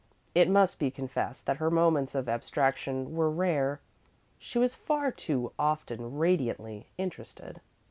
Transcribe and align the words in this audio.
It 0.33 0.49
must 0.49 0.79
be 0.79 0.89
confessed 0.89 1.45
that 1.45 1.57
her 1.57 1.69
moments 1.69 2.15
of 2.15 2.27
abstraction 2.27 3.15
were 3.15 3.29
rare; 3.29 3.81
she 4.39 4.57
was 4.57 4.73
far 4.73 5.11
too 5.11 5.51
often 5.59 6.17
radiantly 6.17 6.87
interested. 6.97 7.61